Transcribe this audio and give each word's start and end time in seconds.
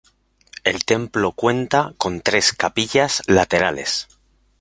El 0.63 0.83
templo 0.83 1.31
cuenta 1.33 1.93
con 1.99 2.21
tres 2.21 2.53
capillas 2.53 3.21
laterales. 3.27 4.07